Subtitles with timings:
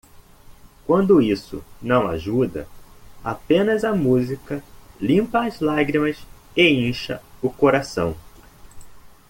[0.87, 2.67] Quando isso não ajuda,
[3.23, 4.63] apenas a música
[4.99, 6.17] limpa as lágrimas
[6.57, 8.15] e incha o coração.